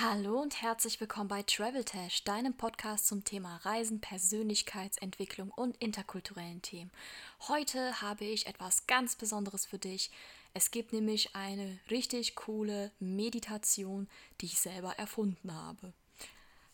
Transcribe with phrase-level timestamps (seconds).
[0.00, 6.62] Hallo und herzlich willkommen bei Travel Tash, deinem Podcast zum Thema Reisen, Persönlichkeitsentwicklung und interkulturellen
[6.62, 6.92] Themen.
[7.48, 10.12] Heute habe ich etwas ganz Besonderes für dich.
[10.54, 14.06] Es gibt nämlich eine richtig coole Meditation,
[14.40, 15.92] die ich selber erfunden habe.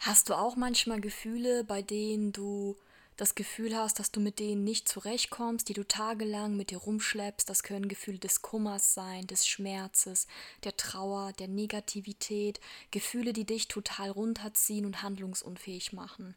[0.00, 2.76] Hast du auch manchmal Gefühle, bei denen du
[3.16, 7.48] das Gefühl hast, dass du mit denen nicht zurechtkommst, die du tagelang mit dir rumschleppst.
[7.48, 10.26] Das können Gefühle des Kummers sein, des Schmerzes,
[10.64, 12.60] der Trauer, der Negativität,
[12.90, 16.34] Gefühle, die dich total runterziehen und handlungsunfähig machen.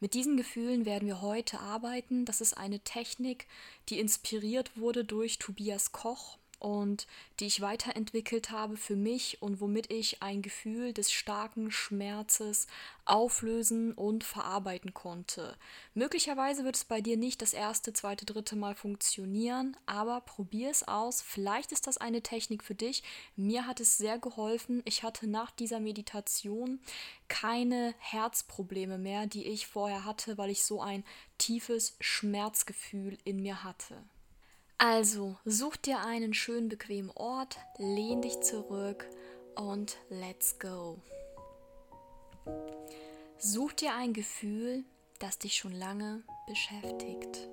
[0.00, 2.24] Mit diesen Gefühlen werden wir heute arbeiten.
[2.24, 3.46] Das ist eine Technik,
[3.88, 7.06] die inspiriert wurde durch Tobias Koch und
[7.40, 12.66] die ich weiterentwickelt habe für mich und womit ich ein Gefühl des starken Schmerzes
[13.06, 15.56] auflösen und verarbeiten konnte.
[15.94, 20.86] Möglicherweise wird es bei dir nicht das erste, zweite, dritte Mal funktionieren, aber probier es
[20.86, 21.22] aus.
[21.22, 23.02] Vielleicht ist das eine Technik für dich.
[23.34, 24.82] Mir hat es sehr geholfen.
[24.84, 26.78] Ich hatte nach dieser Meditation
[27.28, 31.04] keine Herzprobleme mehr, die ich vorher hatte, weil ich so ein
[31.38, 33.96] tiefes Schmerzgefühl in mir hatte.
[34.82, 39.06] Also, such dir einen schönen bequemen Ort, lehn dich zurück
[39.54, 40.96] und let's go.
[43.36, 44.84] Such dir ein Gefühl,
[45.18, 47.46] das dich schon lange beschäftigt.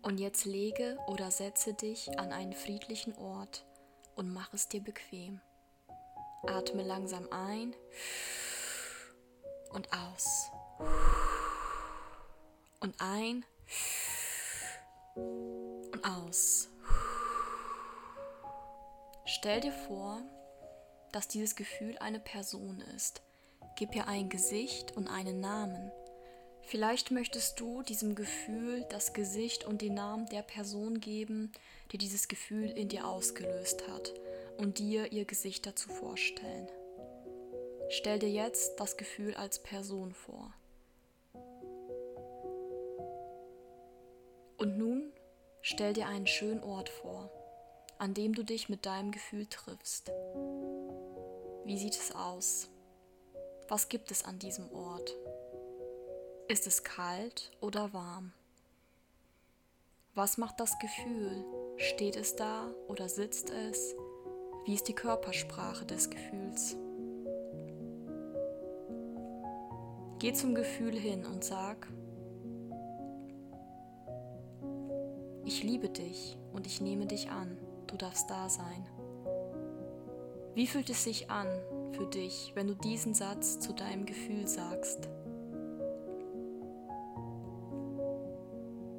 [0.00, 3.66] Und jetzt lege oder setze dich an einen friedlichen Ort
[4.16, 5.38] und mach es dir bequem.
[6.46, 7.76] Atme langsam ein
[9.74, 10.50] und aus.
[12.80, 13.44] Und ein
[16.08, 16.68] aus.
[19.24, 20.22] Stell dir vor,
[21.12, 23.22] dass dieses Gefühl eine Person ist.
[23.76, 25.92] Gib ihr ein Gesicht und einen Namen.
[26.62, 31.52] Vielleicht möchtest du diesem Gefühl das Gesicht und den Namen der Person geben,
[31.92, 34.12] die dieses Gefühl in dir ausgelöst hat,
[34.58, 36.68] und dir ihr Gesicht dazu vorstellen.
[37.90, 40.52] Stell dir jetzt das Gefühl als Person vor.
[45.68, 47.30] Stell dir einen schönen Ort vor,
[47.98, 50.10] an dem du dich mit deinem Gefühl triffst.
[51.66, 52.70] Wie sieht es aus?
[53.68, 55.14] Was gibt es an diesem Ort?
[56.48, 58.32] Ist es kalt oder warm?
[60.14, 61.44] Was macht das Gefühl?
[61.76, 63.94] Steht es da oder sitzt es?
[64.64, 66.76] Wie ist die Körpersprache des Gefühls?
[70.18, 71.86] Geh zum Gefühl hin und sag,
[75.48, 77.56] Ich liebe dich und ich nehme dich an.
[77.86, 78.86] Du darfst da sein.
[80.54, 81.46] Wie fühlt es sich an
[81.92, 85.08] für dich, wenn du diesen Satz zu deinem Gefühl sagst?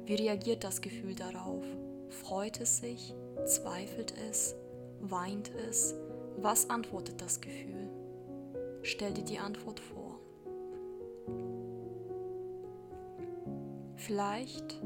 [0.06, 1.64] Wie reagiert das Gefühl darauf?
[2.08, 3.14] Freut es sich?
[3.44, 4.56] Zweifelt es?
[4.98, 5.94] Weint es?
[6.36, 7.88] Was antwortet das Gefühl?
[8.82, 10.18] Stell dir die Antwort vor.
[13.94, 14.82] Vielleicht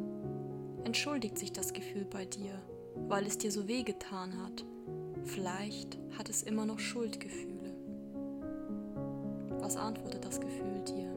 [0.85, 2.61] entschuldigt sich das Gefühl bei dir,
[3.09, 4.65] weil es dir so weh getan hat.
[5.25, 7.75] Vielleicht hat es immer noch Schuldgefühle.
[9.59, 11.15] Was antwortet das Gefühl dir?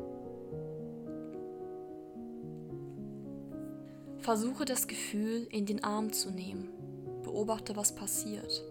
[4.20, 6.70] Versuche das Gefühl in den Arm zu nehmen.
[7.24, 8.64] Beobachte, was passiert.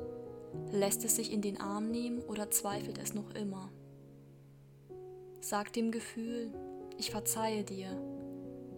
[0.73, 3.71] Lässt es sich in den Arm nehmen oder zweifelt es noch immer?
[5.41, 6.51] Sag dem Gefühl,
[6.99, 7.91] ich verzeihe dir,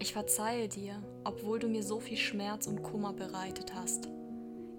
[0.09, 4.09] ich verzeihe dir, obwohl du mir so viel Schmerz und Kummer bereitet hast.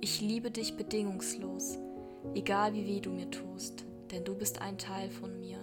[0.02, 1.78] Ich liebe dich bedingungslos,
[2.34, 5.60] egal wie weh du mir tust, denn du bist ein Teil von mir.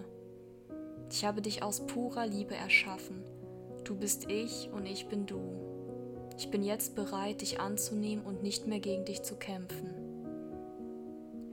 [1.11, 3.25] Ich habe dich aus purer Liebe erschaffen.
[3.83, 5.41] Du bist ich und ich bin du.
[6.39, 9.91] Ich bin jetzt bereit, dich anzunehmen und nicht mehr gegen dich zu kämpfen.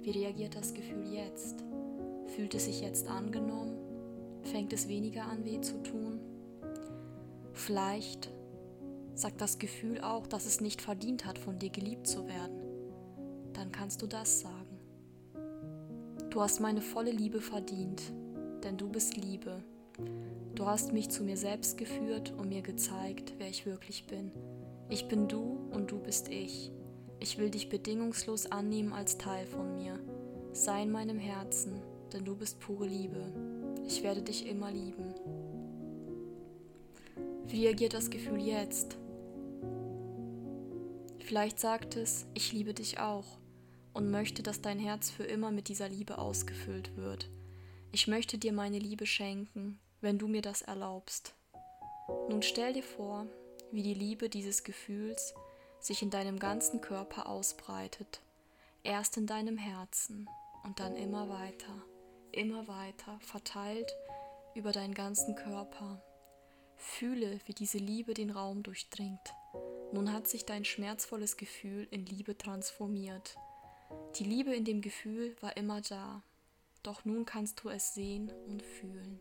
[0.03, 1.63] Wie reagiert das Gefühl jetzt?
[2.35, 3.75] Fühlt es sich jetzt angenommen?
[4.43, 6.19] Fängt es weniger an weh zu tun?
[7.53, 8.31] Vielleicht
[9.13, 12.61] sagt das Gefühl auch, dass es nicht verdient hat, von dir geliebt zu werden.
[13.53, 14.79] Dann kannst du das sagen.
[16.29, 18.01] Du hast meine volle Liebe verdient,
[18.63, 19.63] denn du bist Liebe.
[20.55, 24.31] Du hast mich zu mir selbst geführt und mir gezeigt, wer ich wirklich bin.
[24.89, 26.71] Ich bin du und du bist ich.
[27.19, 29.99] Ich will dich bedingungslos annehmen als Teil von mir.
[30.51, 33.31] Sei in meinem Herzen, denn du bist pure Liebe.
[33.87, 35.13] Ich werde dich immer lieben.
[37.53, 38.97] Wie reagiert das Gefühl jetzt?
[41.19, 43.37] Vielleicht sagt es, ich liebe dich auch
[43.93, 47.29] und möchte, dass dein Herz für immer mit dieser Liebe ausgefüllt wird.
[47.91, 51.35] Ich möchte dir meine Liebe schenken, wenn du mir das erlaubst.
[52.27, 53.27] Nun stell dir vor,
[53.71, 55.35] wie die Liebe dieses Gefühls
[55.79, 58.21] sich in deinem ganzen Körper ausbreitet,
[58.81, 60.27] erst in deinem Herzen
[60.63, 61.83] und dann immer weiter,
[62.31, 63.95] immer weiter, verteilt
[64.55, 66.01] über deinen ganzen Körper.
[66.75, 69.33] Fühle, wie diese Liebe den Raum durchdringt.
[69.91, 73.35] Nun hat sich dein schmerzvolles Gefühl in Liebe transformiert.
[74.17, 76.23] Die Liebe in dem Gefühl war immer da,
[76.81, 79.19] doch nun kannst du es sehen und fühlen.